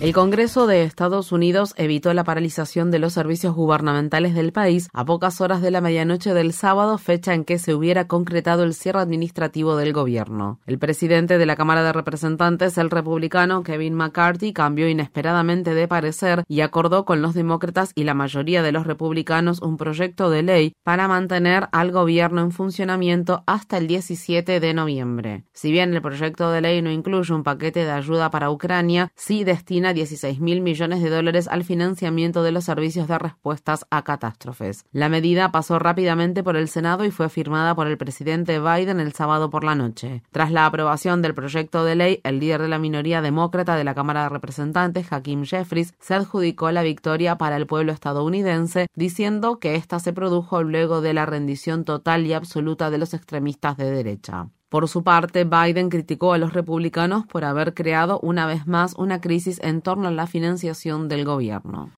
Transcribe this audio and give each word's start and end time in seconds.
El 0.00 0.14
Congreso 0.14 0.66
de 0.66 0.82
Estados 0.82 1.30
Unidos 1.30 1.74
evitó 1.76 2.14
la 2.14 2.24
paralización 2.24 2.90
de 2.90 2.98
los 2.98 3.12
servicios 3.12 3.54
gubernamentales 3.54 4.34
del 4.34 4.50
país 4.50 4.88
a 4.94 5.04
pocas 5.04 5.42
horas 5.42 5.60
de 5.60 5.70
la 5.70 5.82
medianoche 5.82 6.32
del 6.32 6.54
sábado, 6.54 6.96
fecha 6.96 7.34
en 7.34 7.44
que 7.44 7.58
se 7.58 7.74
hubiera 7.74 8.06
concretado 8.08 8.62
el 8.62 8.72
cierre 8.72 9.00
administrativo 9.00 9.76
del 9.76 9.92
gobierno. 9.92 10.58
El 10.64 10.78
presidente 10.78 11.36
de 11.36 11.44
la 11.44 11.54
Cámara 11.54 11.82
de 11.82 11.92
Representantes, 11.92 12.78
el 12.78 12.88
republicano 12.88 13.62
Kevin 13.62 13.92
McCarthy, 13.92 14.54
cambió 14.54 14.88
inesperadamente 14.88 15.74
de 15.74 15.86
parecer 15.86 16.44
y 16.48 16.62
acordó 16.62 17.04
con 17.04 17.20
los 17.20 17.34
demócratas 17.34 17.92
y 17.94 18.04
la 18.04 18.14
mayoría 18.14 18.62
de 18.62 18.72
los 18.72 18.86
republicanos 18.86 19.60
un 19.60 19.76
proyecto 19.76 20.30
de 20.30 20.42
ley 20.42 20.72
para 20.82 21.08
mantener 21.08 21.68
al 21.72 21.92
gobierno 21.92 22.40
en 22.40 22.52
funcionamiento 22.52 23.44
hasta 23.46 23.76
el 23.76 23.86
17 23.86 24.60
de 24.60 24.72
noviembre. 24.72 25.44
Si 25.52 25.70
bien 25.70 25.92
el 25.92 26.00
proyecto 26.00 26.50
de 26.50 26.62
ley 26.62 26.80
no 26.80 26.90
incluye 26.90 27.34
un 27.34 27.42
paquete 27.42 27.84
de 27.84 27.92
ayuda 27.92 28.30
para 28.30 28.50
Ucrania, 28.50 29.12
sí 29.14 29.44
destina 29.44 29.89
16 29.92 30.40
mil 30.40 30.60
millones 30.60 31.02
de 31.02 31.10
dólares 31.10 31.48
al 31.48 31.64
financiamiento 31.64 32.42
de 32.42 32.52
los 32.52 32.64
servicios 32.64 33.08
de 33.08 33.18
respuestas 33.18 33.86
a 33.90 34.02
catástrofes. 34.02 34.84
La 34.92 35.08
medida 35.08 35.52
pasó 35.52 35.78
rápidamente 35.78 36.42
por 36.42 36.56
el 36.56 36.68
Senado 36.68 37.04
y 37.04 37.10
fue 37.10 37.28
firmada 37.28 37.74
por 37.74 37.86
el 37.86 37.98
presidente 37.98 38.60
Biden 38.60 39.00
el 39.00 39.12
sábado 39.12 39.50
por 39.50 39.64
la 39.64 39.74
noche. 39.74 40.22
Tras 40.30 40.52
la 40.52 40.66
aprobación 40.66 41.22
del 41.22 41.34
proyecto 41.34 41.84
de 41.84 41.94
ley, 41.94 42.20
el 42.24 42.38
líder 42.40 42.62
de 42.62 42.68
la 42.68 42.78
minoría 42.78 43.22
demócrata 43.22 43.76
de 43.76 43.84
la 43.84 43.94
Cámara 43.94 44.24
de 44.24 44.28
Representantes, 44.28 45.12
Hakim 45.12 45.44
Jeffries, 45.44 45.94
se 45.98 46.14
adjudicó 46.14 46.70
la 46.70 46.82
victoria 46.82 47.36
para 47.36 47.56
el 47.56 47.66
pueblo 47.66 47.92
estadounidense, 47.92 48.86
diciendo 48.94 49.58
que 49.58 49.74
esta 49.74 49.98
se 50.00 50.12
produjo 50.12 50.62
luego 50.62 51.00
de 51.00 51.14
la 51.14 51.26
rendición 51.26 51.84
total 51.84 52.26
y 52.26 52.32
absoluta 52.32 52.90
de 52.90 52.98
los 52.98 53.14
extremistas 53.14 53.76
de 53.76 53.90
derecha. 53.90 54.48
Por 54.70 54.88
su 54.88 55.02
parte, 55.02 55.44
Biden 55.44 55.90
criticó 55.90 56.32
a 56.32 56.38
los 56.38 56.52
republicanos 56.52 57.26
por 57.26 57.44
haber 57.44 57.74
creado 57.74 58.20
una 58.20 58.46
vez 58.46 58.68
más 58.68 58.94
una 58.96 59.20
crisis 59.20 59.58
en 59.64 59.82
torno 59.82 60.06
a 60.06 60.12
la 60.12 60.28
financiación 60.28 61.08
del 61.08 61.24
gobierno. 61.24 61.90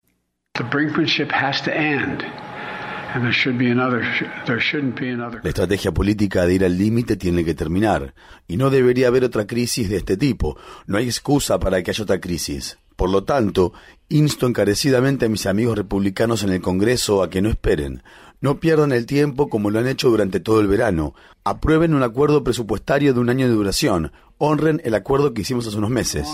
La 5.42 5.48
estrategia 5.50 5.92
política 5.92 6.46
de 6.46 6.54
ir 6.54 6.64
al 6.64 6.78
límite 6.78 7.16
tiene 7.16 7.44
que 7.44 7.54
terminar 7.54 8.14
y 8.48 8.56
no 8.56 8.70
debería 8.70 9.08
haber 9.08 9.24
otra 9.24 9.46
crisis 9.46 9.90
de 9.90 9.98
este 9.98 10.16
tipo. 10.16 10.56
No 10.86 10.96
hay 10.96 11.04
excusa 11.04 11.58
para 11.58 11.82
que 11.82 11.90
haya 11.90 12.04
otra 12.04 12.20
crisis. 12.22 12.78
Por 12.96 13.10
lo 13.10 13.24
tanto, 13.24 13.74
insto 14.08 14.46
encarecidamente 14.46 15.26
a 15.26 15.28
mis 15.28 15.44
amigos 15.44 15.76
republicanos 15.76 16.42
en 16.42 16.50
el 16.50 16.62
Congreso 16.62 17.22
a 17.22 17.28
que 17.28 17.42
no 17.42 17.50
esperen. 17.50 18.02
No 18.42 18.58
pierdan 18.58 18.90
el 18.90 19.06
tiempo 19.06 19.48
como 19.48 19.70
lo 19.70 19.78
han 19.78 19.86
hecho 19.86 20.10
durante 20.10 20.40
todo 20.40 20.60
el 20.60 20.66
verano. 20.66 21.14
Aprueben 21.44 21.94
un 21.94 22.02
acuerdo 22.02 22.42
presupuestario 22.42 23.14
de 23.14 23.20
un 23.20 23.30
año 23.30 23.46
de 23.46 23.54
duración. 23.54 24.10
Honren 24.36 24.82
el 24.84 24.96
acuerdo 24.96 25.32
que 25.32 25.42
hicimos 25.42 25.68
hace 25.68 25.78
unos 25.78 25.90
meses. 25.90 26.26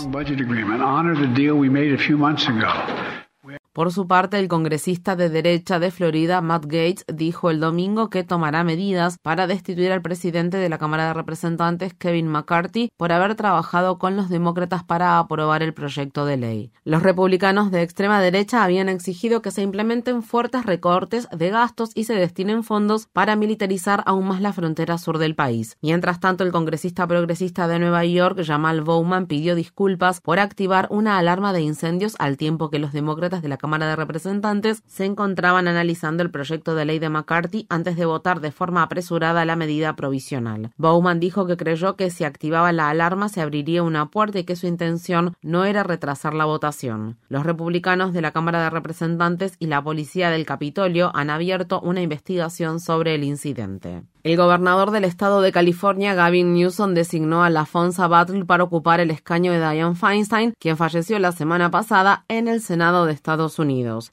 Por 3.79 3.93
su 3.93 4.07
parte, 4.07 4.37
el 4.37 4.49
congresista 4.49 5.15
de 5.15 5.29
derecha 5.29 5.79
de 5.79 5.89
Florida, 5.89 6.41
Matt 6.41 6.65
Gates, 6.65 7.05
dijo 7.07 7.49
el 7.49 7.61
domingo 7.61 8.09
que 8.09 8.25
tomará 8.25 8.65
medidas 8.65 9.15
para 9.21 9.47
destituir 9.47 9.93
al 9.93 10.01
presidente 10.01 10.57
de 10.57 10.67
la 10.67 10.77
Cámara 10.77 11.07
de 11.07 11.13
Representantes, 11.13 11.93
Kevin 11.93 12.27
McCarthy, 12.27 12.91
por 12.97 13.13
haber 13.13 13.35
trabajado 13.35 13.97
con 13.97 14.17
los 14.17 14.27
demócratas 14.27 14.83
para 14.83 15.17
aprobar 15.17 15.63
el 15.63 15.73
proyecto 15.73 16.25
de 16.25 16.35
ley. 16.35 16.73
Los 16.83 17.03
republicanos 17.03 17.71
de 17.71 17.81
extrema 17.81 18.19
derecha 18.19 18.65
habían 18.65 18.89
exigido 18.89 19.41
que 19.41 19.51
se 19.51 19.61
implementen 19.61 20.23
fuertes 20.23 20.65
recortes 20.65 21.29
de 21.31 21.49
gastos 21.49 21.91
y 21.95 22.03
se 22.03 22.15
destinen 22.15 22.65
fondos 22.65 23.07
para 23.13 23.37
militarizar 23.37 24.03
aún 24.05 24.27
más 24.27 24.41
la 24.41 24.51
frontera 24.51 24.97
sur 24.97 25.19
del 25.19 25.35
país. 25.35 25.77
Mientras 25.81 26.19
tanto, 26.19 26.43
el 26.43 26.51
congresista 26.51 27.07
progresista 27.07 27.69
de 27.69 27.79
Nueva 27.79 28.03
York, 28.03 28.41
Jamal 28.45 28.81
Bowman, 28.81 29.27
pidió 29.27 29.55
disculpas 29.55 30.19
por 30.19 30.39
activar 30.39 30.89
una 30.91 31.17
alarma 31.17 31.53
de 31.53 31.61
incendios 31.61 32.17
al 32.19 32.35
tiempo 32.35 32.69
que 32.69 32.79
los 32.79 32.91
demócratas 32.91 33.41
de 33.41 33.47
la 33.47 33.55
Cámara 33.55 33.68
Cámara 33.69 33.89
de 33.89 33.97
Representantes 33.97 34.81
se 34.87 35.05
encontraban 35.05 35.67
analizando 35.67 36.23
el 36.23 36.31
proyecto 36.31 36.73
de 36.73 36.85
ley 36.85 36.97
de 36.97 37.09
McCarthy 37.09 37.67
antes 37.69 37.97
de 37.97 38.05
votar 38.07 38.41
de 38.41 38.51
forma 38.51 38.81
apresurada 38.81 39.45
la 39.45 39.55
medida 39.55 39.95
provisional. 39.95 40.71
Bowman 40.77 41.19
dijo 41.19 41.45
que 41.45 41.55
creyó 41.55 41.95
que 41.95 42.09
si 42.09 42.23
activaba 42.23 42.71
la 42.71 42.89
alarma 42.89 43.29
se 43.29 43.41
abriría 43.41 43.83
una 43.83 44.07
puerta 44.07 44.39
y 44.39 44.43
que 44.43 44.55
su 44.55 44.65
intención 44.65 45.35
no 45.43 45.65
era 45.65 45.83
retrasar 45.83 46.33
la 46.33 46.45
votación. 46.45 47.19
Los 47.27 47.45
republicanos 47.45 48.11
de 48.11 48.23
la 48.23 48.31
Cámara 48.31 48.63
de 48.63 48.71
Representantes 48.71 49.53
y 49.59 49.67
la 49.67 49.83
policía 49.83 50.31
del 50.31 50.47
Capitolio 50.47 51.11
han 51.13 51.29
abierto 51.29 51.79
una 51.79 52.01
investigación 52.01 52.79
sobre 52.79 53.13
el 53.13 53.23
incidente. 53.23 54.01
El 54.23 54.35
gobernador 54.35 54.91
del 54.91 55.05
estado 55.05 55.41
de 55.41 55.53
California, 55.53 56.13
Gavin 56.13 56.53
Newsom, 56.53 56.93
designó 56.93 57.43
a 57.43 57.49
Lafonza 57.49 58.07
Battle 58.07 58.43
para 58.43 58.65
ocupar 58.65 58.99
el 58.99 59.11
escaño 59.11 59.53
de 59.53 59.59
Dianne 59.59 59.95
Feinstein, 59.95 60.53
quien 60.59 60.75
falleció 60.75 61.19
la 61.19 61.31
semana 61.31 61.71
pasada 61.71 62.25
en 62.27 62.49
el 62.49 62.61
Senado 62.61 63.05
de 63.05 63.13
Estados 63.13 63.58
Unidos. 63.58 63.58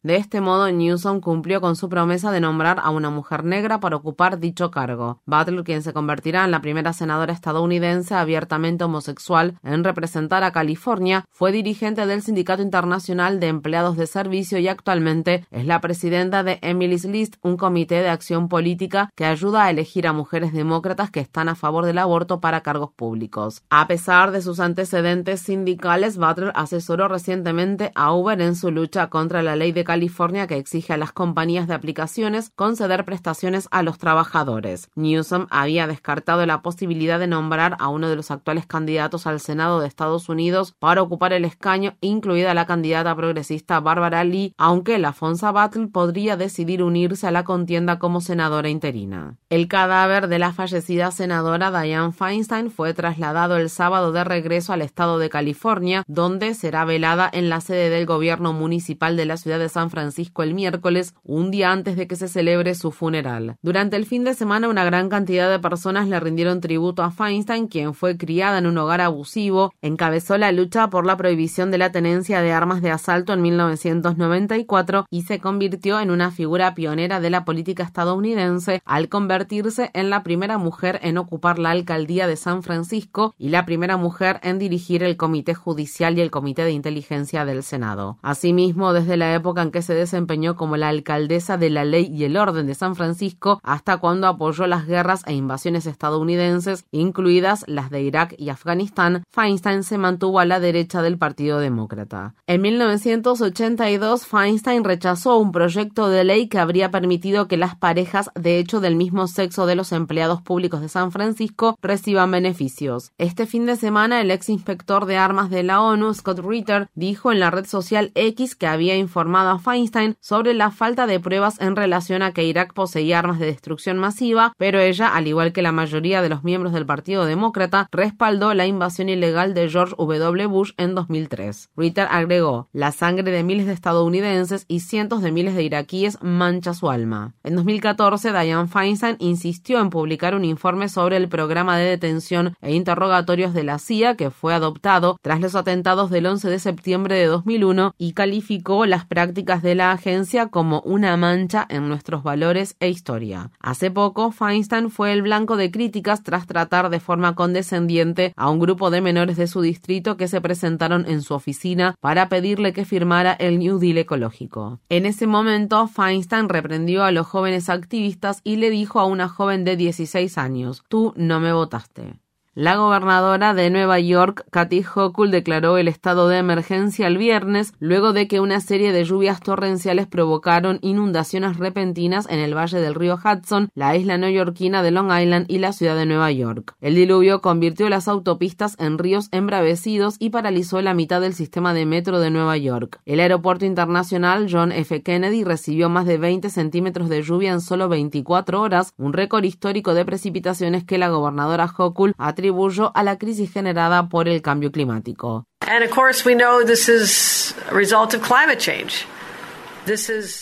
De 0.03 0.17
este 0.17 0.41
modo, 0.41 0.69
Newsom 0.73 1.21
cumplió 1.21 1.61
con 1.61 1.77
su 1.77 1.89
promesa 1.89 2.33
de 2.33 2.41
nombrar 2.41 2.81
a 2.83 2.91
una 2.91 3.11
mujer 3.11 3.45
negra 3.45 3.79
para 3.79 3.95
ocupar 3.95 4.41
dicho 4.41 4.73
cargo. 4.73 5.21
Battle, 5.25 5.63
quien 5.63 5.83
se 5.83 5.93
convertirá 5.93 6.45
en 6.45 6.51
la 6.51 6.61
primera 6.61 6.93
senadora 6.93 7.33
estadounidense 7.33 8.17
abiertamente 8.17 8.83
homosexual 8.83 9.61
en 9.63 9.85
representar 9.85 10.43
a 10.43 10.51
California, 10.51 11.25
fue 11.31 11.53
dirigente 11.53 12.07
del 12.07 12.23
Sindicato 12.23 12.61
Internacional 12.61 13.39
de 13.39 13.47
Empleados 13.47 13.97
de 13.97 14.09
Servicio 14.09 14.59
y 14.59 14.67
actualmente 14.67 15.47
es 15.53 15.65
la 15.65 15.81
presidenta 15.81 16.43
de 16.43 16.59
Emily's 16.63 17.05
List, 17.05 17.37
un 17.43 17.57
comité 17.57 18.03
de 18.03 18.09
acción 18.09 18.49
política 18.49 19.11
que 19.15 19.27
ayuda 19.27 19.65
a 19.65 19.71
elegir 19.71 20.09
a 20.09 20.13
mujeres 20.13 20.53
demócratas 20.53 21.13
que 21.13 21.21
están 21.21 21.49
a 21.49 21.55
favor 21.55 21.87
del 21.87 21.99
aborto 21.99 22.41
para 22.41 22.63
cargos 22.63 22.91
públicos. 22.97 23.63
A 23.71 23.87
pesar 23.87 24.33
de 24.33 24.43
sus 24.43 24.59
antecedentes 24.59 25.41
sindicales, 25.41 26.17
Butler 26.19 26.51
asesoró 26.57 27.07
recientemente 27.07 27.93
a 27.95 28.13
Uber 28.13 28.41
en 28.41 28.57
su 28.57 28.73
lucha 28.73 29.09
contra 29.09 29.26
la 29.29 29.57
ley 29.57 29.73
de 29.73 29.85
California 29.85 30.47
que 30.47 30.57
exige 30.57 30.93
a 30.93 30.97
las 30.97 31.13
compañías 31.13 31.69
de 31.69 31.75
aplicaciones 31.75 32.51
conceder 32.55 33.05
prestaciones 33.05 33.69
a 33.71 33.83
los 33.83 33.99
trabajadores. 33.99 34.89
Newsom 34.95 35.47
había 35.51 35.87
descartado 35.87 36.45
la 36.47 36.63
posibilidad 36.63 37.19
de 37.19 37.27
nombrar 37.27 37.77
a 37.79 37.89
uno 37.89 38.09
de 38.09 38.17
los 38.17 38.31
actuales 38.31 38.67
candidatos 38.67 39.27
al 39.27 39.41
Senado 39.41 39.81
de 39.81 39.89
Estados 39.89 40.29
Unidos 40.29 40.75
para 40.79 41.03
ocupar 41.03 41.33
el 41.33 41.45
escaño, 41.45 41.97
incluida 42.01 42.55
la 42.55 42.67
candidata 42.67 43.15
progresista 43.15 43.81
Barbara 43.81 44.25
Lee, 44.25 44.55
aunque 44.59 44.99
la 44.99 45.13
Fonsa 45.13 45.53
Battle 45.53 45.89
podría 45.89 46.37
decidir 46.37 46.83
unirse 46.83 47.27
a 47.27 47.31
la 47.31 47.45
contienda 47.45 47.99
como 47.99 48.21
senadora 48.21 48.69
interina. 48.69 49.37
El 49.49 49.69
cadáver 49.69 50.29
de 50.29 50.39
la 50.39 50.53
fallecida 50.53 51.11
senadora 51.11 51.71
Dianne 51.71 52.13
Feinstein 52.13 52.71
fue 52.71 52.95
trasladado 52.95 53.57
el 53.57 53.71
sábado 53.71 54.13
de 54.13 54.25
regreso 54.25 54.73
al 54.73 54.83
estado 54.83 55.19
de 55.19 55.31
California, 55.31 56.05
donde 56.07 56.55
será 56.55 56.85
velada 56.85 57.29
en 57.33 57.49
la 57.49 57.61
sede 57.61 57.91
del 57.91 58.07
gobierno 58.07 58.53
municipal 58.53 59.16
de 59.17 59.27
la 59.27 59.37
ciudad 59.37 59.59
de 59.59 59.69
San 59.69 59.91
Francisco 59.91 60.43
el 60.43 60.55
miércoles, 60.55 61.15
un 61.23 61.51
día 61.51 61.73
antes 61.73 61.97
de 61.97 62.07
que 62.07 62.17
se 62.17 62.29
celebre 62.29 62.75
su 62.75 62.93
funeral. 62.93 63.57
Durante 63.63 63.97
el 63.97 64.07
fin 64.07 64.25
de 64.25 64.35
semana, 64.35 64.69
una 64.69 64.85
gran 64.85 65.09
cantidad 65.09 65.51
de 65.51 65.59
personas 65.59 66.09
le 66.09 66.21
rindieron 66.21 66.61
tributo 66.61 67.03
a 67.03 67.11
Feinstein, 67.11 67.69
quien 67.69 67.95
fue 67.95 68.17
criada 68.17 68.59
en 68.59 68.67
un 68.67 68.79
hogar 68.79 69.01
abusivo, 69.01 69.73
encabezó 69.83 70.39
la 70.39 70.53
lucha 70.53 70.89
por 70.89 71.07
la 71.07 71.17
prohibición 71.17 71.71
de 71.71 71.79
la 71.79 71.93
tenencia 71.93 72.41
de 72.41 72.53
armas 72.53 72.83
de 72.83 72.91
asalto 72.91 73.33
en 73.33 73.43
1994 73.43 75.07
y 75.11 75.23
se 75.23 75.39
convirtió 75.39 76.01
en 76.01 76.11
una 76.11 76.31
figura 76.31 76.75
pionera 76.75 77.21
de 77.21 77.31
la 77.31 77.45
política 77.45 77.83
estadounidense 77.83 78.83
al 78.85 79.09
convertirse 79.09 79.91
en 79.95 80.11
la 80.11 80.23
primera 80.23 80.59
mujer 80.59 81.01
en 81.03 81.19
ocupar 81.19 81.59
la 81.59 81.71
alcaldía 81.71 82.27
de 82.27 82.37
San 82.37 82.63
Francisco 82.63 83.35
y 83.39 83.49
la 83.51 83.65
primera 83.65 83.97
mujer 83.97 84.41
en 84.43 84.59
dirigir 84.59 85.03
el 85.03 85.17
Comité 85.17 85.55
Judicial 85.55 86.19
y 86.19 86.21
el 86.21 86.31
Comité 86.31 86.65
de 86.65 86.73
Inteligencia 86.73 87.45
del 87.45 87.63
Senado. 87.63 88.19
Asimismo, 88.23 88.93
desde 88.93 89.06
desde 89.07 89.17
la 89.17 89.33
época 89.35 89.63
en 89.63 89.71
que 89.71 89.83
se 89.83 89.95
desempeñó 89.95 90.57
como 90.57 90.77
la 90.77 90.89
alcaldesa 90.89 91.57
de 91.57 91.71
la 91.71 91.85
ley 91.85 92.11
y 92.13 92.25
el 92.25 92.37
orden 92.37 92.67
de 92.67 92.75
San 92.75 92.97
Francisco 92.97 93.61
hasta 93.63 93.99
cuando 93.99 94.27
apoyó 94.27 94.67
las 94.67 94.85
guerras 94.87 95.23
e 95.27 95.33
invasiones 95.33 95.87
estadounidenses, 95.87 96.87
incluidas 96.91 97.65
las 97.69 97.89
de 97.91 98.03
Irak 98.03 98.35
y 98.37 98.49
Afganistán, 98.49 99.23
Feinstein 99.31 99.85
se 99.85 99.97
mantuvo 99.97 100.41
a 100.41 100.45
la 100.45 100.59
derecha 100.59 101.03
del 101.03 101.19
Partido 101.19 101.61
Demócrata. 101.61 102.35
En 102.49 102.63
1982, 102.63 104.27
Feinstein 104.27 104.83
rechazó 104.83 105.39
un 105.39 105.53
proyecto 105.53 106.09
de 106.09 106.25
ley 106.25 106.49
que 106.49 106.59
habría 106.59 106.91
permitido 106.91 107.47
que 107.47 107.57
las 107.57 107.77
parejas 107.77 108.31
de 108.35 108.59
hecho 108.59 108.81
del 108.81 108.97
mismo 108.97 109.29
sexo 109.29 109.67
de 109.67 109.77
los 109.77 109.93
empleados 109.93 110.43
públicos 110.43 110.81
de 110.81 110.89
San 110.89 111.13
Francisco 111.13 111.79
reciban 111.81 112.33
beneficios. 112.33 113.13
Este 113.19 113.47
fin 113.47 113.67
de 113.67 113.77
semana, 113.77 114.21
el 114.21 114.33
ex 114.33 114.49
inspector 114.49 115.07
de 115.07 115.17
armas 115.17 115.49
de 115.49 115.63
la 115.63 115.81
ONU, 115.81 116.13
Scott 116.13 116.41
Ritter, 116.41 116.89
dijo 116.97 117.31
en 117.31 117.39
la 117.39 117.53
red 117.53 117.67
social 117.67 118.11
X 118.17 118.57
que 118.57 118.67
había 118.67 118.96
informado 118.99 119.51
a 119.51 119.59
Feinstein 119.59 120.17
sobre 120.21 120.55
la 120.55 120.71
falta 120.71 121.07
de 121.07 121.21
pruebas 121.21 121.61
en 121.61 121.77
relación 121.77 122.23
a 122.23 122.33
que 122.33 122.45
Irak 122.45 122.75
poseía 122.75 123.19
armas 123.19 123.39
de 123.39 123.47
destrucción 123.47 123.99
masiva, 123.99 124.53
pero 124.57 124.81
ella, 124.81 125.15
al 125.15 125.27
igual 125.27 125.53
que 125.53 125.63
la 125.63 125.73
mayoría 125.73 126.23
de 126.23 126.29
los 126.29 126.45
miembros 126.45 126.73
del 126.73 126.87
Partido 126.87 127.25
Demócrata, 127.25 127.89
respaldó 127.93 128.55
la 128.55 128.67
invasión 128.67 129.09
ilegal 129.09 129.55
de 129.55 129.69
George 129.69 129.95
W. 129.99 130.47
Bush 130.47 130.73
en 130.77 130.95
2003. 130.95 131.71
Ritter 131.77 132.09
agregó, 132.11 132.69
la 132.73 132.93
sangre 132.93 133.31
de 133.31 133.43
miles 133.43 133.67
de 133.67 133.73
estadounidenses 133.73 134.65
y 134.69 134.81
cientos 134.81 135.23
de 135.23 135.33
miles 135.33 135.55
de 135.55 135.63
iraquíes 135.63 136.19
mancha 136.23 136.75
su 136.75 136.91
alma. 136.91 137.35
En 137.43 137.57
2014, 137.57 138.33
Diane 138.33 138.69
Feinstein 138.69 139.17
insistió 139.19 139.81
en 139.81 139.91
publicar 139.91 140.35
un 140.35 140.45
informe 140.45 140.89
sobre 140.89 141.17
el 141.17 141.29
programa 141.29 141.77
de 141.77 141.85
detención 141.85 142.55
e 142.61 142.75
interrogatorios 142.75 143.55
de 143.55 143.65
la 143.65 143.79
CIA 143.79 144.17
que 144.17 144.31
fue 144.31 144.55
adoptado 144.55 145.19
tras 145.23 145.41
los 145.41 145.55
atentados 145.55 146.11
del 146.11 146.27
11 146.27 146.49
de 146.49 146.59
septiembre 146.59 147.17
de 147.17 147.27
2001 147.27 147.95
y 147.99 148.13
calificó 148.13 148.86
las 148.87 149.05
prácticas 149.05 149.63
de 149.63 149.75
la 149.75 149.93
agencia 149.93 150.49
como 150.49 150.81
una 150.83 151.17
mancha 151.17 151.67
en 151.69 151.89
nuestros 151.89 152.23
valores 152.23 152.77
e 152.81 152.89
historia. 152.89 153.51
Hace 153.61 153.91
poco, 153.91 154.33
Feinstein 154.33 154.91
fue 154.91 155.13
el 155.13 155.23
blanco 155.23 155.57
de 155.57 155.71
críticas 155.71 156.23
tras 156.23 156.47
tratar 156.47 156.91
de 156.91 157.01
forma 157.01 157.35
condescendiente 157.35 158.33
a 158.37 158.51
un 158.51 158.59
grupo 158.59 158.91
de 158.91 159.01
menores 159.01 159.37
de 159.37 159.47
su 159.47 159.61
distrito 159.61 160.17
que 160.17 160.29
se 160.29 160.41
presentaron 160.41 161.07
en 161.09 161.23
su 161.23 161.35
oficina 161.35 161.95
para 162.01 162.29
pedirle 162.29 162.73
que 162.73 162.85
firmara 162.85 163.33
el 163.33 163.59
New 163.59 163.79
Deal 163.79 163.99
ecológico. 163.99 164.81
En 164.89 165.07
ese 165.07 165.27
momento, 165.27 165.89
Feinstein 165.89 166.49
reprendió 166.49 167.05
a 167.05 167.13
los 167.13 167.27
jóvenes 167.27 167.69
activistas 167.69 168.41
y 168.45 168.57
le 168.57 168.71
dijo 168.71 169.01
a 169.01 169.07
una 169.07 169.29
joven 169.29 169.65
de 169.65 169.77
16 169.77 170.39
años, 170.39 170.83
tú 170.89 171.13
no 171.17 171.41
me 171.41 171.53
votaste. 171.53 172.15
La 172.59 172.77
gobernadora 172.77 173.53
de 173.53 173.69
Nueva 173.69 174.01
York, 174.01 174.47
Kathy 174.51 174.83
Hochul, 174.83 175.31
declaró 175.31 175.77
el 175.77 175.89
estado 175.89 176.27
de 176.27 176.39
emergencia 176.39 177.07
el 177.07 177.19
viernes 177.19 177.75
luego 177.81 178.15
de 178.15 178.29
que 178.29 178.41
una 178.41 178.61
serie 178.61 178.93
de 178.93 179.05
lluvias 179.05 179.41
torrenciales 179.41 180.07
provocaron 180.07 180.79
inundaciones 180.81 181.59
repentinas 181.59 182.27
en 182.31 182.39
el 182.39 182.57
valle 182.57 182.81
del 182.81 182.95
río 182.95 183.19
Hudson, 183.23 183.69
la 183.75 183.95
isla 183.95 184.17
neoyorquina 184.17 184.83
de 184.83 184.91
Long 184.91 185.13
Island 185.13 185.45
y 185.51 185.59
la 185.59 185.75
ciudad 185.75 185.97
de 185.97 186.07
Nueva 186.07 186.33
York. 186.33 186.75
El 186.81 186.95
diluvio 186.95 187.43
convirtió 187.43 187.91
las 187.91 188.09
autopistas 188.09 188.75
en 188.79 188.97
ríos 188.97 189.29
embravecidos 189.33 190.17
y 190.19 190.31
paralizó 190.31 190.81
la 190.81 190.95
mitad 190.95 191.21
del 191.21 191.35
sistema 191.35 191.75
de 191.75 191.85
metro 191.85 192.21
de 192.21 192.31
Nueva 192.31 192.57
York. 192.57 193.01
El 193.05 193.21
aeropuerto 193.21 193.67
internacional 193.67 194.47
John 194.51 194.73
F. 194.73 195.03
Kennedy 195.03 195.45
recibió 195.45 195.91
más 195.91 196.07
de 196.07 196.17
20 196.17 196.49
centímetros 196.49 197.11
de 197.11 197.23
lluvia 197.23 197.53
en 197.53 197.61
solo 197.61 197.91
24 197.91 198.63
horas, 198.63 198.95
un 198.97 199.13
récord 199.13 199.45
histórico 199.45 199.93
de 199.93 200.07
precipitaciones 200.07 200.85
que 200.85 200.97
la 200.97 201.11
gobernadora 201.11 201.71
Hochul 201.77 202.15
atribuyó 202.17 202.46
atribuyo 202.47 202.93
a 202.95 203.03
la 203.03 203.19
crisis 203.19 203.53
generada 203.53 204.09
por 204.09 204.29
el 204.29 204.41
cambio 204.41 204.71
climático. 204.71 205.47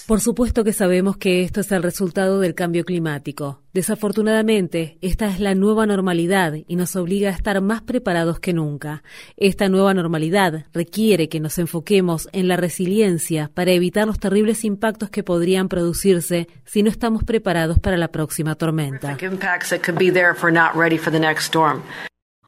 Por 0.07 0.21
supuesto 0.21 0.65
que 0.65 0.73
sabemos 0.73 1.19
que 1.19 1.43
esto 1.43 1.61
es 1.61 1.71
el 1.71 1.83
resultado 1.83 2.41
del 2.41 2.55
cambio 2.55 2.85
climático. 2.85 3.61
Desafortunadamente, 3.75 4.97
esta 5.03 5.29
es 5.29 5.39
la 5.39 5.55
nueva 5.55 5.85
normalidad 5.85 6.55
y 6.67 6.77
nos 6.77 6.97
obliga 6.97 7.29
a 7.29 7.33
estar 7.33 7.61
más 7.61 7.83
preparados 7.83 8.41
que 8.41 8.55
nunca. 8.55 9.03
Esta 9.37 9.69
nueva 9.69 9.93
normalidad 9.93 10.65
requiere 10.73 11.29
que 11.29 11.41
nos 11.41 11.59
enfoquemos 11.59 12.29
en 12.33 12.49
la 12.49 12.57
resiliencia 12.57 13.51
para 13.53 13.73
evitar 13.73 14.07
los 14.07 14.19
terribles 14.19 14.65
impactos 14.65 15.11
que 15.11 15.23
podrían 15.23 15.69
producirse 15.69 16.49
si 16.65 16.83
no 16.83 16.89
estamos 16.89 17.25
preparados 17.25 17.79
para 17.79 17.99
la 17.99 18.09
próxima 18.09 18.55
tormenta. 18.55 19.17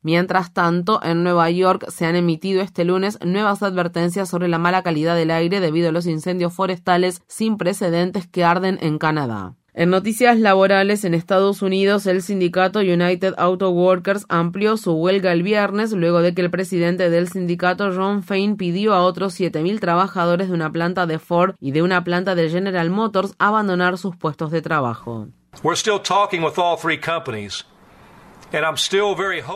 Mientras 0.07 0.53
tanto, 0.53 1.01
en 1.03 1.25
Nueva 1.25 1.51
York 1.51 1.87
se 1.89 2.07
han 2.07 2.15
emitido 2.15 2.63
este 2.63 2.85
lunes 2.85 3.19
nuevas 3.25 3.65
advertencias 3.65 4.29
sobre 4.29 4.47
la 4.47 4.57
mala 4.57 4.85
calidad 4.85 5.17
del 5.17 5.33
aire 5.33 5.59
debido 5.59 5.89
a 5.89 5.93
los 5.93 6.07
incendios 6.07 6.53
forestales 6.53 7.23
sin 7.27 7.57
precedentes 7.57 8.29
que 8.29 8.45
arden 8.45 8.79
en 8.83 8.99
Canadá. 8.99 9.55
En 9.75 9.91
noticias 9.91 10.39
laborales 10.39 11.05
en 11.05 11.13
Estados 11.13 11.61
Unidos, 11.61 12.07
el 12.07 12.23
sindicato 12.23 12.79
United 12.79 13.35
Auto 13.37 13.71
Workers 13.71 14.27
amplió 14.29 14.77
su 14.77 14.93
huelga 14.93 15.33
el 15.33 15.43
viernes 15.43 15.91
luego 15.91 16.23
de 16.23 16.35
que 16.35 16.43
el 16.43 16.53
presidente 16.53 17.11
del 17.11 17.29
sindicato, 17.29 17.91
Ron 17.91 18.23
Fain, 18.23 18.57
pidió 18.57 18.95
a 18.95 19.03
otros 19.03 19.35
7.000 19.41 19.81
trabajadores 19.81 20.47
de 20.47 20.55
una 20.55 20.71
planta 20.71 21.07
de 21.07 21.19
Ford 21.19 21.57
y 21.59 21.73
de 21.73 21.83
una 21.83 22.05
planta 22.05 22.37
de 22.37 22.49
General 22.49 22.91
Motors 22.91 23.35
abandonar 23.41 23.99
sus 23.99 24.15
puestos 24.15 24.53
de 24.53 24.63
trabajo. 24.63 25.27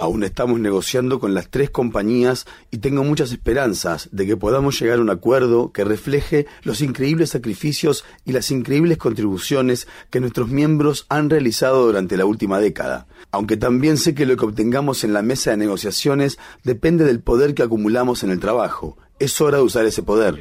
Aún 0.03 0.25
estamos 0.25 0.61
negociando 0.61 1.21
con 1.21 1.33
las 1.33 1.49
tres 1.49 1.71
compañías 1.71 2.47
y 2.71 2.79
tengo 2.79 3.03
muchas 3.03 3.33
esperanzas 3.33 4.09
de 4.13 4.27
que 4.27 4.37
podamos 4.37 4.79
llegar 4.79 4.99
a 4.99 5.03
un 5.03 5.11
acuerdo 5.11 5.73
que 5.73 5.85
refleje 5.85 6.47
los 6.63 6.83
increíbles 6.83 7.31
sacrificios 7.31 8.05
y 8.25 8.33
las 8.33 8.51
increíbles 8.51 8.99
contribuciones 8.99 9.89
que 10.11 10.21
nuestros 10.21 10.49
miembros 10.49 11.07
han 11.09 11.31
realizado 11.31 11.87
durante 11.87 12.17
la 12.17 12.27
última 12.27 12.61
década. 12.61 13.07
Aunque 13.31 13.57
también 13.57 13.97
sé 13.97 14.15
que 14.15 14.27
lo 14.27 14.37
que 14.37 14.45
obtengamos 14.45 15.03
en 15.05 15.13
la 15.13 15.23
mesa 15.23 15.51
de 15.51 15.57
negociaciones 15.57 16.39
depende 16.63 17.05
del 17.05 17.21
poder 17.21 17.55
que 17.55 17.63
acumulamos 17.63 18.23
en 18.23 18.31
el 18.31 18.41
trabajo 18.41 18.99
es 19.21 19.39
hora 19.41 19.59
de 19.59 19.63
usar 19.63 19.85
ese 19.85 20.03
poder. 20.03 20.41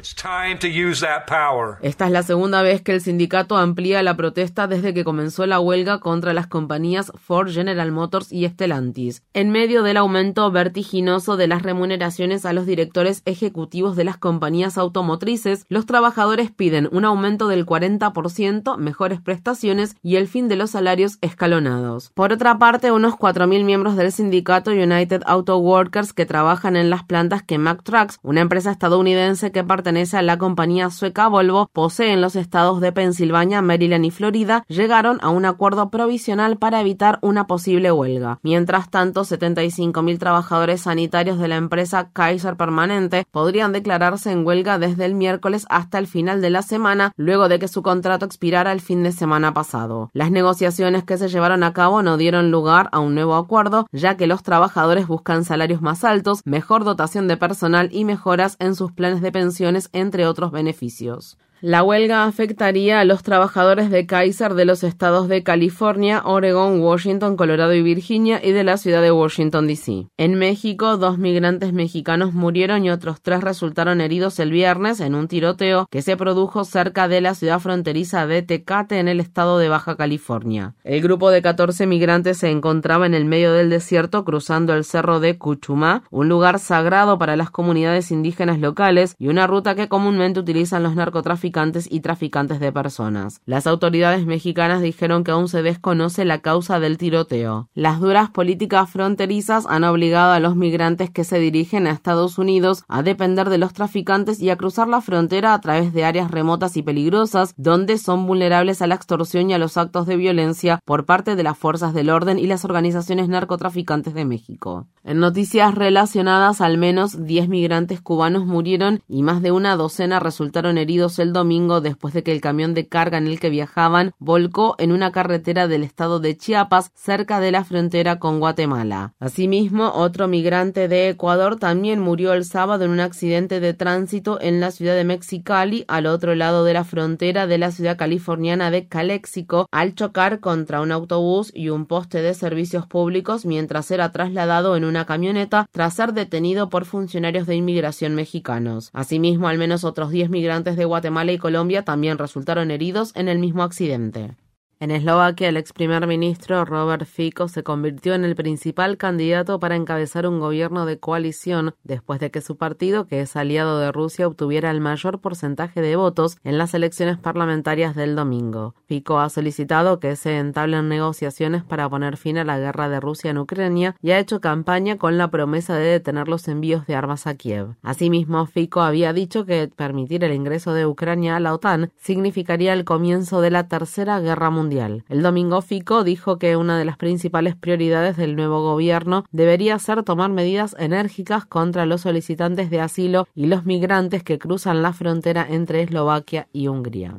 Esta 1.82 2.06
es 2.06 2.10
la 2.10 2.22
segunda 2.22 2.62
vez 2.62 2.80
que 2.80 2.92
el 2.92 3.00
sindicato 3.02 3.58
amplía 3.58 4.02
la 4.02 4.16
protesta 4.16 4.66
desde 4.66 4.94
que 4.94 5.04
comenzó 5.04 5.44
la 5.46 5.60
huelga 5.60 6.00
contra 6.00 6.32
las 6.32 6.46
compañías 6.46 7.12
Ford, 7.14 7.50
General 7.50 7.92
Motors 7.92 8.32
y 8.32 8.48
Stellantis, 8.48 9.22
en 9.34 9.50
medio 9.50 9.82
del 9.82 9.98
aumento 9.98 10.50
vertiginoso 10.50 11.36
de 11.36 11.46
las 11.46 11.62
remuneraciones 11.62 12.46
a 12.46 12.54
los 12.54 12.64
directores 12.64 13.22
ejecutivos 13.26 13.96
de 13.96 14.04
las 14.04 14.16
compañías 14.16 14.78
automotrices. 14.78 15.66
Los 15.68 15.84
trabajadores 15.84 16.50
piden 16.50 16.88
un 16.90 17.04
aumento 17.04 17.48
del 17.48 17.66
40%, 17.66 18.78
mejores 18.78 19.20
prestaciones 19.20 19.94
y 20.02 20.16
el 20.16 20.26
fin 20.26 20.48
de 20.48 20.56
los 20.56 20.70
salarios 20.70 21.18
escalonados. 21.20 22.12
Por 22.14 22.32
otra 22.32 22.58
parte, 22.58 22.92
unos 22.92 23.14
4.000 23.14 23.62
miembros 23.64 23.96
del 23.96 24.10
sindicato 24.10 24.70
United 24.70 25.22
Auto 25.26 25.58
Workers 25.58 26.14
que 26.14 26.24
trabajan 26.24 26.76
en 26.76 26.88
las 26.88 27.04
plantas 27.04 27.42
que 27.42 27.58
Mack 27.58 27.82
Trucks, 27.82 28.18
una 28.22 28.40
estadounidense 28.70 29.52
que 29.52 29.64
pertenece 29.64 30.16
a 30.16 30.22
la 30.22 30.38
compañía 30.38 30.90
sueca 30.90 31.28
Volvo 31.28 31.68
posee 31.72 32.12
en 32.12 32.20
los 32.20 32.36
estados 32.36 32.80
de 32.80 32.92
Pensilvania, 32.92 33.62
Maryland 33.62 34.04
y 34.04 34.10
Florida, 34.10 34.64
llegaron 34.68 35.18
a 35.22 35.30
un 35.30 35.44
acuerdo 35.44 35.90
provisional 35.90 36.56
para 36.56 36.80
evitar 36.80 37.18
una 37.22 37.46
posible 37.46 37.92
huelga. 37.92 38.38
Mientras 38.42 38.90
tanto, 38.90 39.22
75.000 39.22 40.18
trabajadores 40.18 40.82
sanitarios 40.82 41.38
de 41.38 41.48
la 41.48 41.56
empresa 41.56 42.10
Kaiser 42.12 42.56
Permanente 42.56 43.26
podrían 43.30 43.72
declararse 43.72 44.30
en 44.30 44.46
huelga 44.46 44.78
desde 44.78 45.04
el 45.04 45.14
miércoles 45.14 45.66
hasta 45.68 45.98
el 45.98 46.06
final 46.06 46.40
de 46.40 46.50
la 46.50 46.62
semana, 46.62 47.12
luego 47.16 47.48
de 47.48 47.58
que 47.58 47.68
su 47.68 47.82
contrato 47.82 48.24
expirara 48.24 48.72
el 48.72 48.80
fin 48.80 49.02
de 49.02 49.12
semana 49.12 49.52
pasado. 49.54 50.10
Las 50.12 50.30
negociaciones 50.30 51.04
que 51.04 51.18
se 51.18 51.28
llevaron 51.28 51.62
a 51.62 51.72
cabo 51.72 52.02
no 52.02 52.16
dieron 52.16 52.50
lugar 52.50 52.88
a 52.92 53.00
un 53.00 53.14
nuevo 53.14 53.34
acuerdo, 53.34 53.86
ya 53.92 54.16
que 54.16 54.26
los 54.26 54.42
trabajadores 54.42 55.06
buscan 55.06 55.44
salarios 55.44 55.82
más 55.82 56.04
altos, 56.04 56.42
mejor 56.44 56.84
dotación 56.84 57.28
de 57.28 57.36
personal 57.36 57.88
y 57.92 58.04
mejoras 58.04 58.56
en 58.60 58.76
sus 58.76 58.92
planes 58.92 59.20
de 59.20 59.32
pensiones, 59.32 59.90
entre 59.92 60.26
otros 60.26 60.52
beneficios. 60.52 61.36
La 61.62 61.82
huelga 61.82 62.24
afectaría 62.24 63.00
a 63.00 63.04
los 63.04 63.22
trabajadores 63.22 63.90
de 63.90 64.06
Kaiser 64.06 64.54
de 64.54 64.64
los 64.64 64.82
estados 64.82 65.28
de 65.28 65.42
California, 65.42 66.22
Oregon, 66.24 66.80
Washington, 66.80 67.36
Colorado 67.36 67.74
y 67.74 67.82
Virginia 67.82 68.40
y 68.42 68.52
de 68.52 68.64
la 68.64 68.78
ciudad 68.78 69.02
de 69.02 69.12
Washington, 69.12 69.66
D.C. 69.66 70.06
En 70.16 70.36
México, 70.36 70.96
dos 70.96 71.18
migrantes 71.18 71.74
mexicanos 71.74 72.32
murieron 72.32 72.86
y 72.86 72.90
otros 72.90 73.20
tres 73.20 73.42
resultaron 73.42 74.00
heridos 74.00 74.38
el 74.38 74.52
viernes 74.52 75.00
en 75.00 75.14
un 75.14 75.28
tiroteo 75.28 75.86
que 75.90 76.00
se 76.00 76.16
produjo 76.16 76.64
cerca 76.64 77.08
de 77.08 77.20
la 77.20 77.34
ciudad 77.34 77.60
fronteriza 77.60 78.26
de 78.26 78.40
Tecate 78.40 78.98
en 78.98 79.08
el 79.08 79.20
estado 79.20 79.58
de 79.58 79.68
Baja 79.68 79.96
California. 79.96 80.76
El 80.82 81.02
grupo 81.02 81.30
de 81.30 81.42
14 81.42 81.86
migrantes 81.86 82.38
se 82.38 82.48
encontraba 82.48 83.04
en 83.04 83.12
el 83.12 83.26
medio 83.26 83.52
del 83.52 83.68
desierto 83.68 84.24
cruzando 84.24 84.72
el 84.72 84.84
cerro 84.84 85.20
de 85.20 85.36
Cuchumá, 85.36 86.04
un 86.10 86.30
lugar 86.30 86.58
sagrado 86.58 87.18
para 87.18 87.36
las 87.36 87.50
comunidades 87.50 88.10
indígenas 88.10 88.58
locales 88.58 89.14
y 89.18 89.28
una 89.28 89.46
ruta 89.46 89.74
que 89.74 89.88
comúnmente 89.88 90.40
utilizan 90.40 90.82
los 90.82 90.96
narcotraficantes 90.96 91.49
y 91.90 92.00
traficantes 92.00 92.60
de 92.60 92.72
personas. 92.72 93.40
Las 93.44 93.66
autoridades 93.66 94.26
mexicanas 94.26 94.82
dijeron 94.82 95.24
que 95.24 95.30
aún 95.30 95.48
se 95.48 95.62
desconoce 95.62 96.24
la 96.24 96.38
causa 96.38 96.80
del 96.80 96.98
tiroteo. 96.98 97.68
Las 97.74 98.00
duras 98.00 98.30
políticas 98.30 98.88
fronterizas 98.90 99.66
han 99.68 99.84
obligado 99.84 100.32
a 100.32 100.40
los 100.40 100.56
migrantes 100.56 101.10
que 101.10 101.24
se 101.24 101.38
dirigen 101.38 101.86
a 101.86 101.90
Estados 101.90 102.38
Unidos 102.38 102.84
a 102.88 103.02
depender 103.02 103.48
de 103.48 103.58
los 103.58 103.72
traficantes 103.72 104.40
y 104.40 104.50
a 104.50 104.56
cruzar 104.56 104.88
la 104.88 105.00
frontera 105.00 105.54
a 105.54 105.60
través 105.60 105.92
de 105.92 106.04
áreas 106.04 106.30
remotas 106.30 106.76
y 106.76 106.82
peligrosas, 106.82 107.54
donde 107.56 107.98
son 107.98 108.26
vulnerables 108.26 108.82
a 108.82 108.86
la 108.86 108.94
extorsión 108.94 109.50
y 109.50 109.54
a 109.54 109.58
los 109.58 109.76
actos 109.76 110.06
de 110.06 110.16
violencia 110.16 110.80
por 110.84 111.04
parte 111.04 111.36
de 111.36 111.42
las 111.42 111.58
fuerzas 111.58 111.94
del 111.94 112.10
orden 112.10 112.38
y 112.38 112.46
las 112.46 112.64
organizaciones 112.64 113.28
narcotraficantes 113.28 114.14
de 114.14 114.24
México. 114.24 114.86
En 115.02 115.18
noticias 115.18 115.74
relacionadas, 115.74 116.60
al 116.60 116.78
menos 116.78 117.24
10 117.24 117.48
migrantes 117.48 118.00
cubanos 118.00 118.46
murieron 118.46 119.02
y 119.08 119.22
más 119.22 119.42
de 119.42 119.52
una 119.52 119.76
docena 119.76 120.20
resultaron 120.20 120.78
heridos 120.78 121.18
el 121.18 121.32
después 121.44 122.12
de 122.14 122.22
que 122.22 122.32
el 122.32 122.40
camión 122.40 122.74
de 122.74 122.86
carga 122.86 123.18
en 123.18 123.26
el 123.26 123.40
que 123.40 123.50
viajaban 123.50 124.12
volcó 124.18 124.74
en 124.78 124.92
una 124.92 125.10
carretera 125.10 125.68
del 125.68 125.82
estado 125.82 126.20
de 126.20 126.36
Chiapas 126.36 126.90
cerca 126.94 127.40
de 127.40 127.50
la 127.50 127.64
frontera 127.64 128.18
con 128.18 128.40
Guatemala. 128.40 129.14
Asimismo, 129.18 129.90
otro 129.94 130.28
migrante 130.28 130.86
de 130.86 131.08
Ecuador 131.08 131.56
también 131.56 131.98
murió 131.98 132.34
el 132.34 132.44
sábado 132.44 132.84
en 132.84 132.90
un 132.90 133.00
accidente 133.00 133.58
de 133.58 133.74
tránsito 133.74 134.38
en 134.40 134.60
la 134.60 134.70
ciudad 134.70 134.94
de 134.94 135.04
Mexicali, 135.04 135.84
al 135.88 136.06
otro 136.06 136.34
lado 136.34 136.64
de 136.64 136.74
la 136.74 136.84
frontera 136.84 137.46
de 137.46 137.58
la 137.58 137.70
ciudad 137.70 137.96
californiana 137.96 138.70
de 138.70 138.86
Calexico, 138.86 139.66
al 139.72 139.94
chocar 139.94 140.40
contra 140.40 140.80
un 140.82 140.92
autobús 140.92 141.50
y 141.54 141.70
un 141.70 141.86
poste 141.86 142.22
de 142.22 142.34
servicios 142.34 142.86
públicos 142.86 143.46
mientras 143.46 143.90
era 143.90 144.12
trasladado 144.12 144.76
en 144.76 144.84
una 144.84 145.06
camioneta 145.06 145.66
tras 145.72 145.94
ser 145.94 146.12
detenido 146.12 146.68
por 146.68 146.84
funcionarios 146.84 147.46
de 147.46 147.56
inmigración 147.56 148.14
mexicanos. 148.14 148.90
Asimismo, 148.92 149.48
al 149.48 149.58
menos 149.58 149.84
otros 149.84 150.10
10 150.10 150.30
migrantes 150.30 150.76
de 150.76 150.84
Guatemala 150.84 151.29
y 151.32 151.38
Colombia 151.38 151.84
también 151.84 152.18
resultaron 152.18 152.70
heridos 152.70 153.12
en 153.16 153.28
el 153.28 153.38
mismo 153.38 153.62
accidente. 153.62 154.36
En 154.82 154.90
Eslovaquia, 154.90 155.50
el 155.50 155.58
ex 155.58 155.74
primer 155.74 156.06
ministro 156.06 156.64
Robert 156.64 157.04
Fico 157.04 157.48
se 157.48 157.62
convirtió 157.62 158.14
en 158.14 158.24
el 158.24 158.34
principal 158.34 158.96
candidato 158.96 159.60
para 159.60 159.76
encabezar 159.76 160.26
un 160.26 160.40
gobierno 160.40 160.86
de 160.86 160.98
coalición 160.98 161.74
después 161.84 162.18
de 162.18 162.30
que 162.30 162.40
su 162.40 162.56
partido, 162.56 163.06
que 163.06 163.20
es 163.20 163.36
aliado 163.36 163.78
de 163.78 163.92
Rusia, 163.92 164.26
obtuviera 164.26 164.70
el 164.70 164.80
mayor 164.80 165.20
porcentaje 165.20 165.82
de 165.82 165.96
votos 165.96 166.38
en 166.44 166.56
las 166.56 166.72
elecciones 166.72 167.18
parlamentarias 167.18 167.94
del 167.94 168.16
domingo. 168.16 168.74
Fico 168.86 169.18
ha 169.18 169.28
solicitado 169.28 170.00
que 170.00 170.16
se 170.16 170.38
entablen 170.38 170.88
negociaciones 170.88 171.62
para 171.62 171.86
poner 171.90 172.16
fin 172.16 172.38
a 172.38 172.44
la 172.44 172.58
guerra 172.58 172.88
de 172.88 173.00
Rusia 173.00 173.32
en 173.32 173.38
Ucrania 173.38 173.96
y 174.00 174.12
ha 174.12 174.18
hecho 174.18 174.40
campaña 174.40 174.96
con 174.96 175.18
la 175.18 175.30
promesa 175.30 175.76
de 175.76 175.88
detener 175.90 176.26
los 176.26 176.48
envíos 176.48 176.86
de 176.86 176.94
armas 176.94 177.26
a 177.26 177.34
Kiev. 177.34 177.74
Asimismo, 177.82 178.46
Fico 178.46 178.80
había 178.80 179.12
dicho 179.12 179.44
que 179.44 179.68
permitir 179.68 180.24
el 180.24 180.32
ingreso 180.32 180.72
de 180.72 180.86
Ucrania 180.86 181.36
a 181.36 181.40
la 181.40 181.52
OTAN 181.52 181.92
significaría 181.98 182.72
el 182.72 182.86
comienzo 182.86 183.42
de 183.42 183.50
la 183.50 183.68
Tercera 183.68 184.20
Guerra 184.20 184.48
Mundial 184.48 184.69
el 184.70 185.22
domingo 185.22 185.62
Fico 185.62 186.04
dijo 186.04 186.38
que 186.38 186.56
una 186.56 186.78
de 186.78 186.84
las 186.84 186.96
principales 186.96 187.56
prioridades 187.56 188.16
del 188.16 188.36
nuevo 188.36 188.62
gobierno 188.62 189.24
debería 189.32 189.78
ser 189.78 190.04
tomar 190.04 190.30
medidas 190.30 190.76
enérgicas 190.78 191.44
contra 191.44 191.86
los 191.86 192.02
solicitantes 192.02 192.70
de 192.70 192.80
asilo 192.80 193.26
y 193.34 193.46
los 193.46 193.64
migrantes 193.64 194.22
que 194.22 194.38
cruzan 194.38 194.82
la 194.82 194.92
frontera 194.92 195.46
entre 195.48 195.82
Eslovaquia 195.82 196.46
y 196.52 196.68
Hungría. 196.68 197.16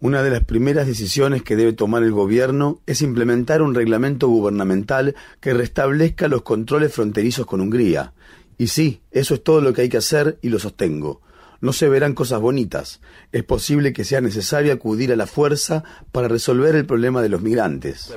Una 0.00 0.22
de 0.22 0.30
las 0.30 0.44
primeras 0.44 0.86
decisiones 0.86 1.42
que 1.42 1.56
debe 1.56 1.72
tomar 1.72 2.04
el 2.04 2.12
gobierno 2.12 2.80
es 2.86 3.02
implementar 3.02 3.62
un 3.62 3.74
reglamento 3.74 4.28
gubernamental 4.28 5.16
que 5.40 5.54
restablezca 5.54 6.28
los 6.28 6.42
controles 6.42 6.94
fronterizos 6.94 7.46
con 7.46 7.60
Hungría. 7.60 8.12
Y 8.58 8.68
sí, 8.68 9.00
eso 9.10 9.34
es 9.34 9.42
todo 9.42 9.60
lo 9.60 9.72
que 9.72 9.82
hay 9.82 9.88
que 9.88 9.96
hacer 9.96 10.38
y 10.40 10.50
lo 10.50 10.60
sostengo 10.60 11.20
no 11.60 11.72
se 11.72 11.88
verán 11.88 12.14
cosas 12.14 12.40
bonitas. 12.40 13.00
Es 13.32 13.44
posible 13.44 13.92
que 13.92 14.04
sea 14.04 14.20
necesario 14.20 14.72
acudir 14.72 15.12
a 15.12 15.16
la 15.16 15.26
fuerza 15.26 15.84
para 16.12 16.28
resolver 16.28 16.74
el 16.74 16.86
problema 16.86 17.22
de 17.22 17.28
los 17.28 17.42
migrantes. 17.42 18.12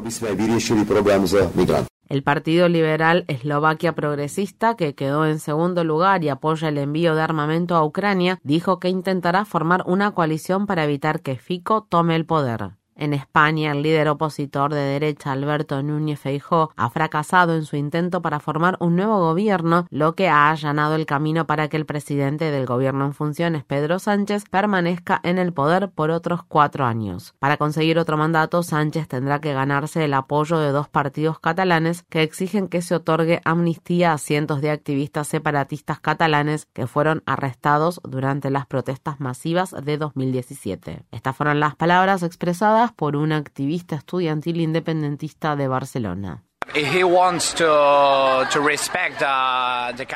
El 2.09 2.23
Partido 2.23 2.67
Liberal 2.67 3.23
Eslovaquia 3.29 3.93
Progresista, 3.93 4.75
que 4.75 4.95
quedó 4.95 5.25
en 5.25 5.39
segundo 5.39 5.85
lugar 5.85 6.25
y 6.25 6.29
apoya 6.29 6.67
el 6.67 6.77
envío 6.77 7.15
de 7.15 7.21
armamento 7.21 7.75
a 7.75 7.85
Ucrania, 7.85 8.37
dijo 8.43 8.79
que 8.81 8.89
intentará 8.89 9.45
formar 9.45 9.83
una 9.85 10.11
coalición 10.11 10.67
para 10.67 10.83
evitar 10.83 11.21
que 11.21 11.37
Fico 11.37 11.87
tome 11.89 12.17
el 12.17 12.25
poder. 12.25 12.80
En 13.01 13.15
España, 13.15 13.71
el 13.71 13.81
líder 13.81 14.09
opositor 14.09 14.71
de 14.71 14.79
derecha 14.79 15.31
Alberto 15.31 15.81
Núñez 15.81 16.19
Feijó 16.19 16.71
ha 16.75 16.87
fracasado 16.91 17.55
en 17.55 17.65
su 17.65 17.75
intento 17.75 18.21
para 18.21 18.39
formar 18.39 18.77
un 18.79 18.95
nuevo 18.95 19.17
gobierno, 19.17 19.87
lo 19.89 20.13
que 20.13 20.29
ha 20.29 20.51
allanado 20.51 20.93
el 20.93 21.07
camino 21.07 21.47
para 21.47 21.67
que 21.67 21.77
el 21.77 21.87
presidente 21.87 22.51
del 22.51 22.67
gobierno 22.67 23.07
en 23.07 23.15
funciones, 23.15 23.63
Pedro 23.63 23.97
Sánchez, 23.97 24.43
permanezca 24.51 25.19
en 25.23 25.39
el 25.39 25.51
poder 25.51 25.89
por 25.89 26.11
otros 26.11 26.43
cuatro 26.43 26.85
años. 26.85 27.33
Para 27.39 27.57
conseguir 27.57 27.97
otro 27.97 28.17
mandato, 28.17 28.61
Sánchez 28.61 29.07
tendrá 29.07 29.41
que 29.41 29.51
ganarse 29.51 30.05
el 30.05 30.13
apoyo 30.13 30.59
de 30.59 30.69
dos 30.69 30.87
partidos 30.87 31.39
catalanes 31.39 32.03
que 32.03 32.21
exigen 32.21 32.67
que 32.67 32.83
se 32.83 32.93
otorgue 32.93 33.41
amnistía 33.45 34.13
a 34.13 34.19
cientos 34.19 34.61
de 34.61 34.69
activistas 34.69 35.27
separatistas 35.27 35.99
catalanes 35.99 36.67
que 36.71 36.85
fueron 36.85 37.23
arrestados 37.25 37.99
durante 38.03 38.51
las 38.51 38.67
protestas 38.67 39.19
masivas 39.19 39.71
de 39.71 39.97
2017. 39.97 41.01
Estas 41.09 41.35
fueron 41.35 41.59
las 41.59 41.75
palabras 41.75 42.21
expresadas 42.21 42.90
por 42.95 43.15
un 43.15 43.31
activista 43.31 43.95
estudiantil 43.95 44.61
independentista 44.61 45.55
de 45.55 45.67
Barcelona. 45.67 46.43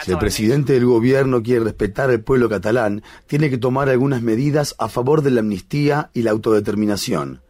Si 0.01 0.12
el 0.12 0.17
presidente 0.17 0.74
del 0.74 0.86
gobierno 0.86 1.44
quiere 1.44 1.65
respetar 1.65 2.10
al 2.10 2.22
pueblo 2.22 2.48
catalán, 2.48 3.03
tiene 3.27 3.50
que 3.50 3.58
tomar 3.58 3.89
algunas 3.89 4.22
medidas 4.22 4.75
a 4.79 4.88
favor 4.88 5.22
de 5.22 5.32
la 5.32 5.41
amnistía 5.41 6.12
y 6.13 6.22
la 6.22 6.32
autodeterminación. 6.32 7.41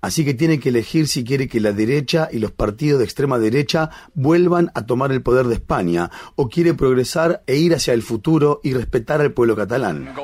Así 0.00 0.24
que 0.24 0.34
tiene 0.34 0.60
que 0.60 0.68
elegir 0.68 1.08
si 1.08 1.24
quiere 1.24 1.48
que 1.48 1.60
la 1.60 1.72
derecha 1.72 2.28
y 2.30 2.38
los 2.38 2.52
partidos 2.52 2.98
de 2.98 3.06
extrema 3.06 3.38
derecha 3.38 3.88
vuelvan 4.12 4.70
a 4.74 4.84
tomar 4.84 5.12
el 5.12 5.22
poder 5.22 5.46
de 5.46 5.54
España 5.54 6.10
o 6.36 6.48
quiere 6.50 6.74
progresar 6.74 7.42
e 7.46 7.56
ir 7.56 7.74
hacia 7.74 7.94
el 7.94 8.02
futuro 8.02 8.60
y 8.62 8.74
respetar 8.74 9.22
al 9.22 9.32
pueblo 9.32 9.56
catalán. 9.56 10.14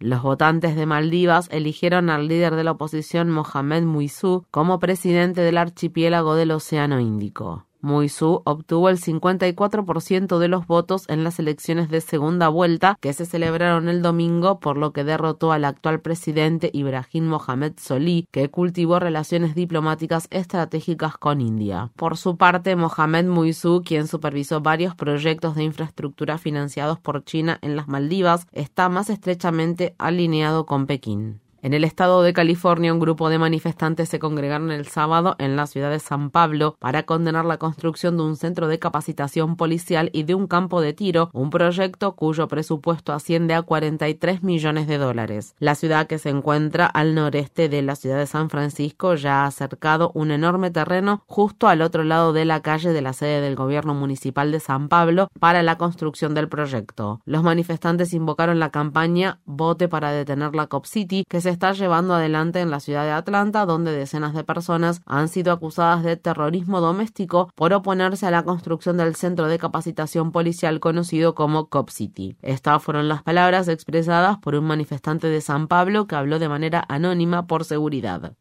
Los 0.00 0.22
votantes 0.22 0.76
de 0.76 0.86
Maldivas 0.86 1.48
eligieron 1.50 2.08
al 2.08 2.28
líder 2.28 2.54
de 2.54 2.62
la 2.62 2.70
oposición 2.72 3.30
Mohamed 3.30 3.82
Muizú 3.82 4.44
como 4.50 4.78
presidente 4.78 5.40
del 5.40 5.58
archipiélago 5.58 6.36
del 6.36 6.52
Océano 6.52 7.00
Índico. 7.00 7.67
Muizú 7.80 8.42
obtuvo 8.44 8.88
el 8.88 8.98
54% 8.98 10.38
de 10.38 10.48
los 10.48 10.66
votos 10.66 11.04
en 11.08 11.24
las 11.24 11.38
elecciones 11.38 11.88
de 11.88 12.00
segunda 12.00 12.48
vuelta 12.48 12.96
que 13.00 13.12
se 13.12 13.26
celebraron 13.26 13.88
el 13.88 14.02
domingo, 14.02 14.58
por 14.58 14.76
lo 14.76 14.92
que 14.92 15.04
derrotó 15.04 15.52
al 15.52 15.64
actual 15.64 16.00
presidente 16.00 16.70
Ibrahim 16.72 17.26
Mohamed 17.26 17.74
Solí, 17.78 18.26
que 18.30 18.50
cultivó 18.50 18.98
relaciones 18.98 19.54
diplomáticas 19.54 20.26
estratégicas 20.30 21.16
con 21.16 21.40
India. 21.40 21.90
Por 21.96 22.16
su 22.16 22.36
parte, 22.36 22.76
Mohamed 22.76 23.26
Muizú, 23.26 23.82
quien 23.84 24.06
supervisó 24.06 24.60
varios 24.60 24.94
proyectos 24.94 25.54
de 25.54 25.64
infraestructura 25.64 26.38
financiados 26.38 26.98
por 26.98 27.24
China 27.24 27.58
en 27.62 27.76
las 27.76 27.88
Maldivas, 27.88 28.46
está 28.52 28.88
más 28.88 29.10
estrechamente 29.10 29.94
alineado 29.98 30.66
con 30.66 30.86
Pekín. 30.86 31.40
En 31.60 31.74
el 31.74 31.82
estado 31.82 32.22
de 32.22 32.32
California, 32.32 32.92
un 32.92 33.00
grupo 33.00 33.28
de 33.28 33.38
manifestantes 33.38 34.08
se 34.08 34.20
congregaron 34.20 34.70
el 34.70 34.86
sábado 34.86 35.34
en 35.40 35.56
la 35.56 35.66
ciudad 35.66 35.90
de 35.90 35.98
San 35.98 36.30
Pablo 36.30 36.76
para 36.78 37.02
condenar 37.02 37.44
la 37.44 37.56
construcción 37.56 38.16
de 38.16 38.22
un 38.22 38.36
centro 38.36 38.68
de 38.68 38.78
capacitación 38.78 39.56
policial 39.56 40.08
y 40.12 40.22
de 40.22 40.36
un 40.36 40.46
campo 40.46 40.80
de 40.80 40.92
tiro, 40.92 41.30
un 41.32 41.50
proyecto 41.50 42.14
cuyo 42.14 42.46
presupuesto 42.46 43.12
asciende 43.12 43.54
a 43.54 43.62
43 43.62 44.44
millones 44.44 44.86
de 44.86 44.98
dólares. 44.98 45.56
La 45.58 45.74
ciudad 45.74 46.06
que 46.06 46.18
se 46.18 46.30
encuentra 46.30 46.86
al 46.86 47.16
noreste 47.16 47.68
de 47.68 47.82
la 47.82 47.96
ciudad 47.96 48.18
de 48.18 48.26
San 48.26 48.50
Francisco 48.50 49.16
ya 49.16 49.42
ha 49.42 49.46
acercado 49.46 50.12
un 50.14 50.30
enorme 50.30 50.70
terreno 50.70 51.24
justo 51.26 51.66
al 51.66 51.82
otro 51.82 52.04
lado 52.04 52.32
de 52.32 52.44
la 52.44 52.62
calle 52.62 52.92
de 52.92 53.02
la 53.02 53.12
sede 53.12 53.40
del 53.40 53.56
gobierno 53.56 53.94
municipal 53.94 54.52
de 54.52 54.60
San 54.60 54.88
Pablo 54.88 55.26
para 55.40 55.64
la 55.64 55.76
construcción 55.76 56.34
del 56.34 56.48
proyecto. 56.48 57.20
Los 57.24 57.42
manifestantes 57.42 58.14
invocaron 58.14 58.60
la 58.60 58.70
campaña 58.70 59.40
Vote 59.44 59.88
para 59.88 60.12
detener 60.12 60.54
la 60.54 60.68
Cop 60.68 60.84
City, 60.84 61.24
que 61.28 61.40
se 61.40 61.47
está 61.48 61.72
llevando 61.72 62.14
adelante 62.14 62.60
en 62.60 62.70
la 62.70 62.80
ciudad 62.80 63.04
de 63.04 63.12
Atlanta, 63.12 63.66
donde 63.66 63.92
decenas 63.92 64.34
de 64.34 64.44
personas 64.44 65.00
han 65.06 65.28
sido 65.28 65.52
acusadas 65.52 66.02
de 66.02 66.16
terrorismo 66.16 66.80
doméstico 66.80 67.50
por 67.54 67.72
oponerse 67.72 68.26
a 68.26 68.30
la 68.30 68.44
construcción 68.44 68.96
del 68.96 69.14
centro 69.14 69.48
de 69.48 69.58
capacitación 69.58 70.32
policial 70.32 70.80
conocido 70.80 71.34
como 71.34 71.68
Cop 71.68 71.90
City. 71.90 72.36
Estas 72.42 72.82
fueron 72.82 73.08
las 73.08 73.22
palabras 73.22 73.68
expresadas 73.68 74.38
por 74.38 74.54
un 74.54 74.64
manifestante 74.64 75.28
de 75.28 75.40
San 75.40 75.68
Pablo 75.68 76.06
que 76.06 76.16
habló 76.16 76.38
de 76.38 76.48
manera 76.48 76.84
anónima 76.88 77.46
por 77.46 77.64
seguridad. 77.64 78.34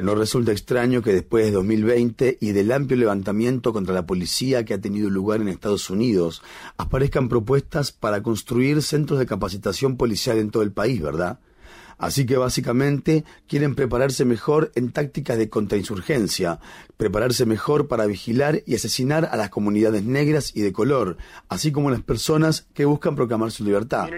No 0.00 0.14
resulta 0.14 0.52
extraño 0.52 1.02
que 1.02 1.12
después 1.12 1.44
de 1.44 1.50
2020 1.50 2.38
y 2.40 2.52
del 2.52 2.72
amplio 2.72 2.98
levantamiento 2.98 3.74
contra 3.74 3.92
la 3.92 4.06
policía 4.06 4.64
que 4.64 4.72
ha 4.72 4.80
tenido 4.80 5.10
lugar 5.10 5.42
en 5.42 5.48
Estados 5.48 5.90
Unidos, 5.90 6.42
aparezcan 6.78 7.28
propuestas 7.28 7.92
para 7.92 8.22
construir 8.22 8.80
centros 8.80 9.18
de 9.18 9.26
capacitación 9.26 9.98
policial 9.98 10.38
en 10.38 10.50
todo 10.50 10.62
el 10.62 10.72
país, 10.72 11.02
¿verdad? 11.02 11.40
Así 11.98 12.26
que 12.26 12.36
básicamente 12.36 13.24
quieren 13.48 13.74
prepararse 13.74 14.24
mejor 14.24 14.72
en 14.74 14.92
tácticas 14.92 15.38
de 15.38 15.48
contrainsurgencia, 15.48 16.58
prepararse 16.96 17.46
mejor 17.46 17.88
para 17.88 18.06
vigilar 18.06 18.62
y 18.66 18.74
asesinar 18.74 19.28
a 19.30 19.36
las 19.36 19.50
comunidades 19.50 20.04
negras 20.04 20.52
y 20.54 20.62
de 20.62 20.72
color, 20.72 21.16
así 21.48 21.72
como 21.72 21.90
las 21.90 22.02
personas 22.02 22.66
que 22.74 22.84
buscan 22.84 23.16
proclamar 23.16 23.50
su 23.50 23.64
libertad. 23.64 24.08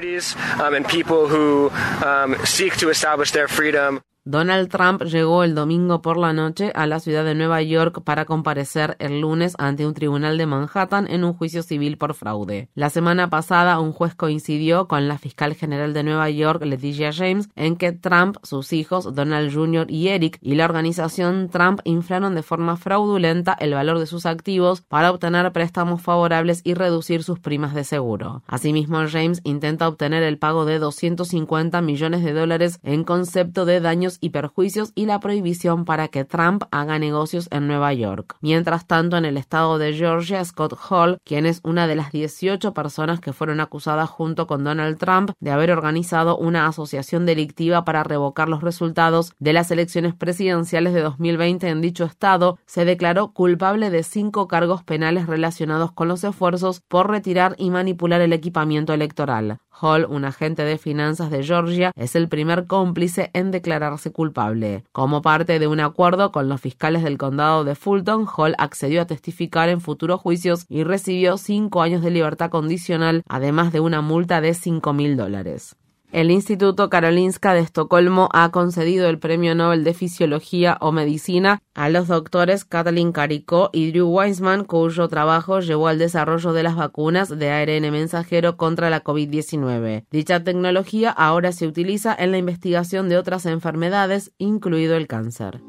Donald 4.26 4.70
Trump 4.70 5.02
llegó 5.02 5.44
el 5.44 5.54
domingo 5.54 6.00
por 6.00 6.16
la 6.16 6.32
noche 6.32 6.72
a 6.74 6.86
la 6.86 6.98
ciudad 6.98 7.26
de 7.26 7.34
Nueva 7.34 7.60
York 7.60 8.02
para 8.04 8.24
comparecer 8.24 8.96
el 8.98 9.20
lunes 9.20 9.54
ante 9.58 9.86
un 9.86 9.92
tribunal 9.92 10.38
de 10.38 10.46
Manhattan 10.46 11.06
en 11.10 11.24
un 11.24 11.34
juicio 11.34 11.62
civil 11.62 11.98
por 11.98 12.14
fraude. 12.14 12.70
La 12.74 12.88
semana 12.88 13.28
pasada, 13.28 13.78
un 13.80 13.92
juez 13.92 14.14
coincidió 14.14 14.88
con 14.88 15.08
la 15.08 15.18
fiscal 15.18 15.52
general 15.52 15.92
de 15.92 16.04
Nueva 16.04 16.30
York, 16.30 16.64
Leticia 16.64 17.12
James, 17.12 17.50
en 17.54 17.76
que 17.76 17.92
Trump, 17.92 18.38
sus 18.42 18.72
hijos, 18.72 19.14
Donald 19.14 19.52
Jr. 19.52 19.90
y 19.90 20.08
Eric, 20.08 20.38
y 20.40 20.54
la 20.54 20.64
organización 20.64 21.50
Trump 21.50 21.80
inflaron 21.84 22.34
de 22.34 22.42
forma 22.42 22.78
fraudulenta 22.78 23.52
el 23.52 23.74
valor 23.74 23.98
de 23.98 24.06
sus 24.06 24.24
activos 24.24 24.80
para 24.80 25.10
obtener 25.10 25.52
préstamos 25.52 26.00
favorables 26.00 26.62
y 26.64 26.72
reducir 26.72 27.24
sus 27.24 27.40
primas 27.40 27.74
de 27.74 27.84
seguro. 27.84 28.42
Asimismo, 28.46 29.06
James 29.06 29.42
intenta 29.44 29.86
obtener 29.86 30.22
el 30.22 30.38
pago 30.38 30.64
de 30.64 30.78
250 30.78 31.82
millones 31.82 32.24
de 32.24 32.32
dólares 32.32 32.80
en 32.82 33.04
concepto 33.04 33.66
de 33.66 33.80
daños 33.80 34.13
y 34.20 34.30
perjuicios 34.30 34.92
y 34.94 35.06
la 35.06 35.20
prohibición 35.20 35.84
para 35.84 36.08
que 36.08 36.24
Trump 36.24 36.64
haga 36.70 36.98
negocios 36.98 37.48
en 37.50 37.66
Nueva 37.66 37.92
York. 37.92 38.36
Mientras 38.40 38.86
tanto, 38.86 39.16
en 39.16 39.24
el 39.24 39.36
estado 39.36 39.78
de 39.78 39.94
Georgia, 39.94 40.44
Scott 40.44 40.78
Hall, 40.88 41.18
quien 41.24 41.46
es 41.46 41.60
una 41.62 41.86
de 41.86 41.96
las 41.96 42.12
18 42.12 42.74
personas 42.74 43.20
que 43.20 43.32
fueron 43.32 43.60
acusadas 43.60 44.10
junto 44.10 44.46
con 44.46 44.64
Donald 44.64 44.98
Trump 44.98 45.30
de 45.40 45.50
haber 45.50 45.70
organizado 45.70 46.36
una 46.36 46.66
asociación 46.66 47.26
delictiva 47.26 47.84
para 47.84 48.04
revocar 48.04 48.48
los 48.48 48.62
resultados 48.62 49.32
de 49.38 49.52
las 49.52 49.70
elecciones 49.70 50.14
presidenciales 50.14 50.94
de 50.94 51.02
2020 51.02 51.68
en 51.68 51.80
dicho 51.80 52.04
estado, 52.04 52.58
se 52.66 52.84
declaró 52.84 53.32
culpable 53.32 53.90
de 53.90 54.02
cinco 54.02 54.48
cargos 54.48 54.82
penales 54.82 55.26
relacionados 55.26 55.92
con 55.92 56.08
los 56.08 56.24
esfuerzos 56.24 56.80
por 56.88 57.10
retirar 57.10 57.54
y 57.58 57.70
manipular 57.70 58.20
el 58.20 58.32
equipamiento 58.32 58.92
electoral. 58.92 59.58
Hall, 59.80 60.06
un 60.08 60.24
agente 60.24 60.64
de 60.64 60.78
finanzas 60.78 61.30
de 61.30 61.42
Georgia, 61.42 61.92
es 61.96 62.14
el 62.14 62.28
primer 62.28 62.66
cómplice 62.66 63.30
en 63.32 63.50
declararse 63.50 64.03
culpable. 64.10 64.84
Como 64.92 65.22
parte 65.22 65.58
de 65.58 65.66
un 65.66 65.80
acuerdo 65.80 66.32
con 66.32 66.48
los 66.48 66.60
fiscales 66.60 67.02
del 67.02 67.18
condado 67.18 67.64
de 67.64 67.74
Fulton, 67.74 68.26
Hall 68.36 68.54
accedió 68.58 69.02
a 69.02 69.06
testificar 69.06 69.68
en 69.68 69.80
futuros 69.80 70.20
juicios 70.20 70.66
y 70.68 70.84
recibió 70.84 71.36
cinco 71.36 71.82
años 71.82 72.02
de 72.02 72.10
libertad 72.10 72.50
condicional, 72.50 73.22
además 73.28 73.72
de 73.72 73.80
una 73.80 74.00
multa 74.00 74.40
de 74.40 74.54
cinco 74.54 74.92
mil 74.92 75.16
dólares. 75.16 75.76
El 76.14 76.30
Instituto 76.30 76.90
Karolinska 76.90 77.54
de 77.54 77.60
Estocolmo 77.60 78.28
ha 78.32 78.52
concedido 78.52 79.08
el 79.08 79.18
Premio 79.18 79.56
Nobel 79.56 79.82
de 79.82 79.94
Fisiología 79.94 80.78
o 80.80 80.92
Medicina 80.92 81.60
a 81.74 81.88
los 81.88 82.06
doctores 82.06 82.64
Kathleen 82.64 83.10
Caricó 83.10 83.70
y 83.72 83.90
Drew 83.90 84.06
Weissman, 84.06 84.62
cuyo 84.62 85.08
trabajo 85.08 85.58
llevó 85.58 85.88
al 85.88 85.98
desarrollo 85.98 86.52
de 86.52 86.62
las 86.62 86.76
vacunas 86.76 87.36
de 87.36 87.50
ARN 87.50 87.90
mensajero 87.90 88.56
contra 88.56 88.90
la 88.90 89.02
COVID-19. 89.02 90.04
Dicha 90.08 90.44
tecnología 90.44 91.10
ahora 91.10 91.50
se 91.50 91.66
utiliza 91.66 92.14
en 92.16 92.30
la 92.30 92.38
investigación 92.38 93.08
de 93.08 93.18
otras 93.18 93.44
enfermedades, 93.44 94.30
incluido 94.38 94.94
el 94.94 95.08
cáncer. 95.08 95.62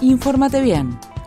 Infórmate 0.00 0.60
bien. 0.60 0.96